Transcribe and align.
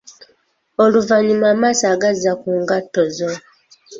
Oluvannyuma 0.83 1.45
amaaso 1.53 1.85
agazza 1.93 2.31
ku 2.41 2.49
ngatto 2.61 3.01
zo. 3.15 3.31